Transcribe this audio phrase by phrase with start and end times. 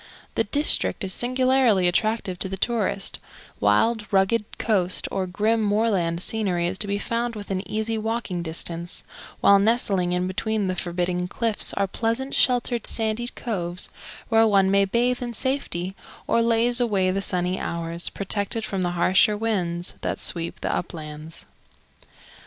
[0.33, 3.19] The district is singularly attractive to the tourist;
[3.59, 9.03] wild, rugged coast or grim moorland scenery is to be found within easy walking distance,
[9.41, 13.89] while nestling in between the forbidding cliffs are pleasant sheltered sandy coves
[14.27, 15.95] where one may bathe in safety
[16.25, 21.45] or laze away the sunny hours, protected from the harsher winds that sweep the uplands.